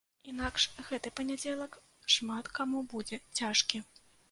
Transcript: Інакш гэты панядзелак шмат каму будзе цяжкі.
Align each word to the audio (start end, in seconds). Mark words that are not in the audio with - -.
Інакш 0.31 0.63
гэты 0.87 1.11
панядзелак 1.19 1.77
шмат 2.15 2.51
каму 2.59 2.83
будзе 2.97 3.23
цяжкі. 3.39 3.87